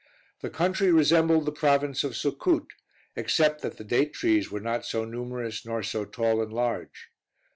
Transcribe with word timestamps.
The 0.39 0.49
country 0.49 0.91
resembled 0.91 1.45
the 1.45 1.51
province 1.51 2.03
of 2.03 2.13
Succoot, 2.15 2.65
except 3.15 3.61
that 3.61 3.77
the 3.77 3.83
date 3.83 4.13
trees 4.15 4.49
were 4.49 4.59
not 4.59 4.83
so 4.83 5.05
numerous 5.05 5.63
nor 5.63 5.83
so 5.83 6.05
tall 6.05 6.41
and 6.41 6.51
large. 6.51 7.09